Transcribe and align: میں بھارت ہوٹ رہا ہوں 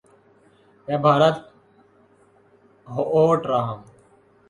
میں 0.87 0.97
بھارت 0.97 1.35
ہوٹ 2.87 3.45
رہا 3.45 3.61
ہوں 3.69 3.81